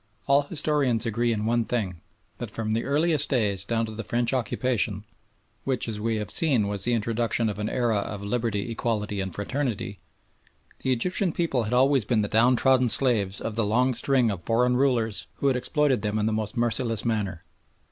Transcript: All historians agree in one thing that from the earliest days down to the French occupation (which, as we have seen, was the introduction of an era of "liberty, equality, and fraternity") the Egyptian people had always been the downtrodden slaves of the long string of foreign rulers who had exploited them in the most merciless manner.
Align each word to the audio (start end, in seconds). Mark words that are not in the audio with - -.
All 0.25 0.41
historians 0.41 1.05
agree 1.05 1.31
in 1.31 1.45
one 1.45 1.63
thing 1.63 2.01
that 2.39 2.49
from 2.49 2.71
the 2.73 2.85
earliest 2.85 3.29
days 3.29 3.63
down 3.63 3.85
to 3.85 3.91
the 3.93 4.03
French 4.03 4.33
occupation 4.33 5.05
(which, 5.63 5.87
as 5.87 5.99
we 5.99 6.15
have 6.15 6.31
seen, 6.31 6.67
was 6.67 6.83
the 6.85 6.93
introduction 6.95 7.49
of 7.49 7.59
an 7.59 7.69
era 7.69 7.97
of 7.99 8.23
"liberty, 8.25 8.71
equality, 8.71 9.21
and 9.21 9.31
fraternity") 9.31 9.99
the 10.79 10.91
Egyptian 10.91 11.31
people 11.31 11.65
had 11.65 11.73
always 11.73 12.03
been 12.03 12.23
the 12.23 12.27
downtrodden 12.27 12.89
slaves 12.89 13.39
of 13.39 13.55
the 13.55 13.63
long 13.63 13.93
string 13.93 14.31
of 14.31 14.41
foreign 14.41 14.75
rulers 14.75 15.27
who 15.35 15.49
had 15.49 15.55
exploited 15.55 16.01
them 16.01 16.17
in 16.17 16.25
the 16.25 16.33
most 16.33 16.57
merciless 16.57 17.05
manner. 17.05 17.43